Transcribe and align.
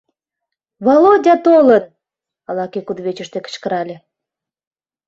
—Володя 0.85 1.35
толын!— 1.45 1.83
ала 2.49 2.65
кӧ 2.73 2.79
кудывечыште 2.87 3.39
кычкырале. 3.45 3.97